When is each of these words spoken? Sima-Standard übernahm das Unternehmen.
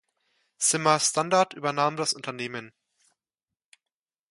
Sima-Standard 0.57 1.53
übernahm 1.53 1.95
das 1.95 2.13
Unternehmen. 2.13 2.73